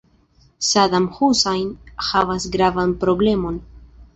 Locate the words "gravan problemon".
2.57-3.65